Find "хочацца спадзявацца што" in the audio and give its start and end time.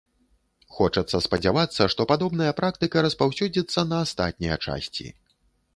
0.77-2.01